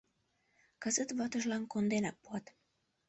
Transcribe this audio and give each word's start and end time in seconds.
Кызыт 0.81 1.09
ватыжлан 1.17 1.63
конденак 1.71 2.15
пуат. 2.23 2.45